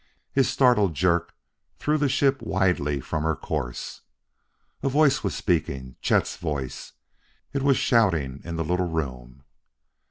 [0.31, 1.31] His startled jerk
[1.77, 4.01] threw the ship widely from her course.
[4.81, 6.93] A voice was speaking Chet's voice!
[7.53, 9.43] It was shouting in the little room!